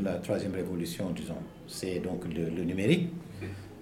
La 0.00 0.14
troisième 0.14 0.54
révolution, 0.54 1.10
disons, 1.10 1.36
c'est 1.66 1.98
donc 1.98 2.24
le, 2.32 2.64
numérique 2.64 3.10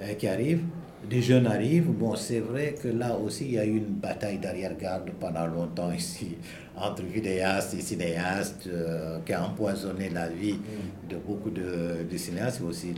euh, 0.01 0.15
qui 0.15 0.27
arrive. 0.27 0.63
Des 1.09 1.23
jeunes 1.23 1.47
arrivent. 1.47 1.91
Bon, 1.93 2.17
c'est 2.17 2.41
vrai 2.41 2.75
que 2.83 2.89
là 2.89 3.15
aussi, 3.17 3.45
il 3.45 3.53
y 3.53 3.59
a 3.59 3.65
eu 3.65 3.77
une 3.77 3.95
bataille 3.95 4.39
d'arrière-garde 4.39 5.11
pendant 5.21 5.47
longtemps 5.47 5.93
ici, 5.93 6.37
entre 6.77 7.03
vidéastes 7.05 7.75
et 7.75 7.81
cinéastes, 7.81 8.67
euh, 8.67 9.21
qui 9.25 9.33
a 9.33 9.45
empoisonné 9.45 10.09
la 10.09 10.29
vie 10.29 10.59
de 11.09 11.17
beaucoup 11.17 11.51
de, 11.51 12.05
cinéastes, 12.17 12.61
et 12.61 12.65
aussi 12.65 12.95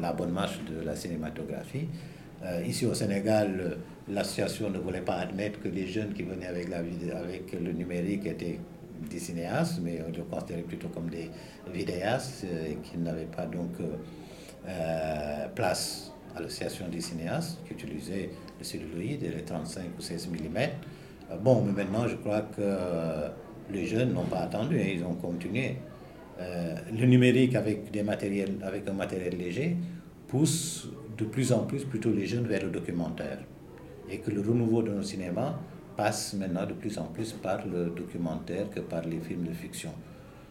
la 0.00 0.12
bonne 0.12 0.32
marche 0.32 0.60
de 0.70 0.84
la 0.84 0.94
cinématographie. 0.94 1.88
Euh, 2.44 2.62
ici 2.66 2.84
au 2.84 2.94
Sénégal, 2.94 3.78
l'association 4.08 4.68
ne 4.68 4.78
voulait 4.78 5.00
pas 5.00 5.14
admettre 5.14 5.60
que 5.60 5.68
les 5.68 5.86
jeunes 5.86 6.12
qui 6.12 6.24
venaient 6.24 6.46
avec, 6.46 6.68
la, 6.68 6.78
avec 6.78 7.52
le 7.52 7.72
numérique 7.72 8.26
étaient 8.26 8.58
des 9.08 9.18
cinéastes, 9.18 9.80
mais 9.82 10.00
on 10.06 10.10
les 10.10 10.22
considérait 10.22 10.62
plutôt 10.62 10.88
comme 10.88 11.08
des 11.08 11.30
vidéastes 11.72 12.44
euh, 12.44 12.74
qui 12.82 12.98
n'avaient 12.98 13.24
pas 13.24 13.46
donc 13.46 13.72
euh, 13.80 13.96
euh, 14.68 15.48
place 15.54 16.12
à 16.34 16.40
l'association 16.40 16.88
des 16.88 17.00
cinéastes 17.00 17.58
qui 17.66 17.74
utilisaient 17.74 18.30
le 18.58 18.64
celluloïde 18.64 19.22
et 19.22 19.28
les 19.28 19.42
35 19.42 19.82
ou 19.98 20.00
16 20.00 20.28
mm. 20.28 21.38
Bon, 21.42 21.62
mais 21.62 21.72
maintenant, 21.72 22.06
je 22.06 22.16
crois 22.16 22.42
que 22.42 22.62
les 23.70 23.86
jeunes 23.86 24.12
n'ont 24.12 24.24
pas 24.24 24.40
attendu, 24.40 24.76
et 24.76 24.82
hein, 24.82 24.92
ils 24.96 25.04
ont 25.04 25.14
continué. 25.14 25.76
le 26.38 27.06
numérique 27.06 27.54
avec, 27.54 27.90
des 27.90 28.02
matériels, 28.02 28.56
avec 28.62 28.86
un 28.86 28.92
matériel 28.92 29.38
léger 29.38 29.76
pousse 30.28 30.88
de 31.16 31.24
plus 31.24 31.52
en 31.52 31.60
plus 31.60 31.84
plutôt 31.84 32.12
les 32.12 32.26
jeunes 32.26 32.46
vers 32.46 32.62
le 32.62 32.70
documentaire. 32.70 33.38
Et 34.10 34.18
que 34.18 34.30
le 34.30 34.42
renouveau 34.42 34.82
de 34.82 34.90
nos 34.90 35.02
cinémas 35.02 35.58
passe 35.96 36.34
maintenant 36.34 36.66
de 36.66 36.72
plus 36.72 36.98
en 36.98 37.04
plus 37.04 37.32
par 37.32 37.66
le 37.66 37.90
documentaire 37.90 38.70
que 38.70 38.80
par 38.80 39.02
les 39.02 39.20
films 39.20 39.44
de 39.44 39.52
fiction. 39.52 39.90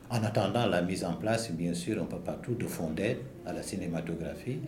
En 0.09 0.23
attendant 0.23 0.65
la 0.67 0.81
mise 0.81 1.05
en 1.05 1.13
place, 1.13 1.51
bien 1.51 1.73
sûr, 1.73 2.01
un 2.01 2.05
peu 2.05 2.17
partout, 2.17 2.53
de 2.53 2.67
fonds 2.67 2.89
d'aide 2.91 3.20
à 3.45 3.53
la 3.53 3.63
cinématographie, 3.63 4.59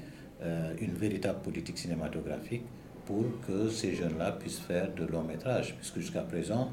euh, 0.42 0.74
une 0.80 0.94
véritable 0.94 1.40
politique 1.40 1.78
cinématographique 1.78 2.64
pour 3.06 3.26
que 3.46 3.70
ces 3.70 3.94
jeunes-là 3.94 4.32
puissent 4.34 4.60
faire 4.60 4.94
de 4.94 5.06
longs 5.06 5.24
métrages. 5.24 5.76
Puisque 5.76 6.00
jusqu'à 6.00 6.22
présent, 6.22 6.72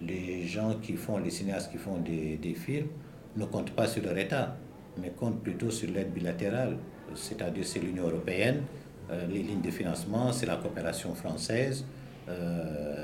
les 0.00 0.46
gens 0.46 0.74
qui 0.82 0.94
font, 0.94 1.18
les 1.18 1.30
cinéastes 1.30 1.70
qui 1.70 1.78
font 1.78 1.98
des, 1.98 2.54
films 2.54 2.88
ne 3.36 3.44
comptent 3.44 3.70
pas 3.72 3.86
sur 3.86 4.02
leur 4.02 4.16
État, 4.18 4.56
mais 5.00 5.10
comptent 5.10 5.42
plutôt 5.42 5.70
sur 5.70 5.90
l'aide 5.90 6.12
bilatérale. 6.12 6.76
C'est-à-dire 7.14 7.64
c'est 7.64 7.80
l'Union 7.80 8.08
européenne, 8.08 8.62
euh, 9.10 9.26
les 9.28 9.42
lignes 9.42 9.62
de 9.62 9.70
financement, 9.70 10.32
c'est 10.32 10.46
la 10.46 10.56
coopération 10.56 11.14
française, 11.14 11.84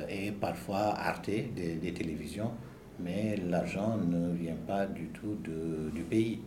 et 0.08 0.30
parfois 0.32 0.94
Arte, 0.98 1.30
des, 1.30 1.92
télévisions, 1.92 2.50
mais 3.00 3.36
l'argent 3.48 3.96
ne 3.96 4.32
vient 4.34 4.56
pas 4.66 4.86
du 4.86 5.06
tout 5.08 5.36
du 5.94 6.02
pays. 6.02 6.40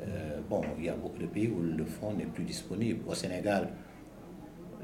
Euh, 0.00 0.40
bon, 0.48 0.62
il 0.78 0.84
y 0.84 0.88
a 0.88 0.94
beaucoup 0.94 1.18
de 1.18 1.26
pays 1.26 1.48
où 1.48 1.60
le 1.62 1.84
fonds 1.84 2.12
n'est 2.14 2.24
plus 2.26 2.44
disponible. 2.44 3.00
Au 3.06 3.14
Sénégal, 3.14 3.68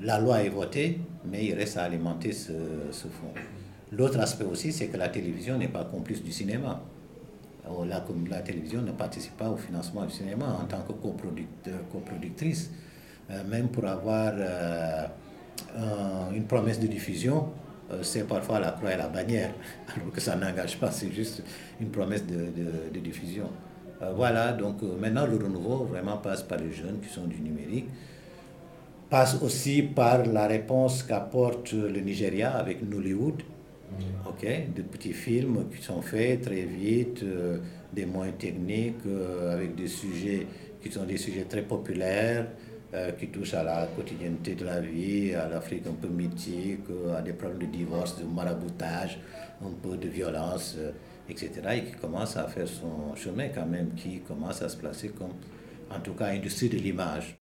la 0.00 0.20
loi 0.20 0.42
est 0.42 0.48
votée, 0.48 1.00
mais 1.24 1.44
il 1.46 1.54
reste 1.54 1.76
à 1.76 1.84
alimenter 1.84 2.32
ce, 2.32 2.52
ce 2.92 3.08
fonds. 3.08 3.32
L'autre 3.91 4.20
aspect 4.20 4.44
aussi, 4.44 4.72
c'est 4.72 4.86
que 4.88 4.96
la 4.96 5.08
télévision 5.08 5.58
n'est 5.58 5.69
pas 5.69 5.84
complice 5.84 6.22
du 6.22 6.30
cinéma. 6.30 6.82
La, 7.86 8.04
la, 8.30 8.41
télévision 8.42 8.80
ne 8.80 8.92
participe 8.92 9.36
pas 9.36 9.50
au 9.50 9.56
financement 9.56 10.04
du 10.04 10.12
cinéma 10.12 10.46
en 10.62 10.64
tant 10.66 10.82
que 10.82 10.92
coproductrice. 11.92 12.70
Euh, 13.30 13.44
même 13.44 13.69
pour 13.69 13.84
avoir 13.84 14.32
euh, 14.36 15.06
une 16.34 16.45
promesse 16.45 16.81
de 16.81 16.87
diffusion, 16.87 17.48
euh, 17.91 18.03
c'est 18.03 18.27
parfois 18.27 18.61
la 18.61 18.73
croix 18.73 18.92
et 18.92 18.97
la 18.97 19.09
bannière, 19.09 19.51
alors 19.95 20.12
que 20.12 20.20
ça 20.20 20.37
n'engage 20.37 20.78
pas, 20.78 20.91
c'est 20.91 21.11
juste 21.11 21.42
une 21.81 21.89
promesse 21.89 22.25
de, 22.27 22.98
diffusion. 23.00 23.48
Euh, 24.03 24.12
voilà, 24.15 24.53
donc 24.53 24.83
maintenant 24.83 25.27
le 25.27 25.37
renouveau 25.37 25.84
vraiment 25.84 26.19
passe 26.19 26.42
par 26.42 26.59
les 26.59 26.73
jeunes 26.73 27.00
qui 27.00 27.09
sont 27.09 27.27
du 27.27 27.41
numérique, 27.41 27.88
passe 29.09 29.41
aussi 29.43 29.82
par 29.82 30.27
la 30.27 30.47
réponse 30.47 31.03
qu'apporte 31.03 31.72
le 31.72 32.00
Nigeria 32.00 32.50
avec 32.50 32.82
Nollywood, 32.82 33.43
mm. 33.43 34.28
ok, 34.28 34.75
de 34.77 34.82
petits 34.82 35.15
films 35.15 35.65
qui 35.75 35.82
sont 35.82 36.03
faits 36.03 36.43
très 36.43 36.62
vite, 36.62 37.25
des 37.94 38.05
moyens 38.05 38.37
techniques, 38.37 39.06
avec 39.50 39.75
des 39.75 39.88
sujets 39.88 40.47
qui 40.82 40.93
sont 40.93 41.05
des 41.05 41.16
sujets 41.16 41.44
très 41.44 41.62
populaires, 41.62 42.49
euh, 42.94 43.12
qui 43.12 43.28
touchent 43.28 43.54
à 43.54 43.62
la 43.62 43.87
quotidienneté 43.94 44.54
de 44.54 44.65
la 44.65 44.81
vie, 44.81 45.34
à 45.34 45.47
l'Afrique 45.47 45.87
un 45.87 45.93
peu 45.93 46.09
mythique, 46.09 46.84
à 47.15 47.21
des 47.21 47.34
problèmes 47.34 47.60
de 47.60 47.66
divorce, 47.66 48.19
de 48.19 48.25
maraboutage, 48.25 49.19
un 49.62 49.72
peu 49.82 49.97
de 49.97 50.09
violence, 50.09 50.75
euh, 50.78 50.93
etc. 51.28 51.50
Et 51.75 51.84
qui 51.84 51.93
commence 51.93 52.37
à 52.38 52.49
faire 52.49 52.66
son 52.66 53.15
chemin 53.15 53.49
quand 53.49 53.66
même, 53.66 53.91
qui 53.94 54.21
commence 54.21 54.62
à 54.62 54.71
se 54.71 54.76
placer 54.78 55.10
comme, 55.10 55.34
en 55.91 56.00
tout 56.00 56.15
cas, 56.15 56.28
industrie 56.28 56.71
de 56.71 56.78
l'image. 56.78 57.37